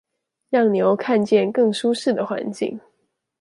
[0.49, 2.79] 讓牛看見更舒適的環境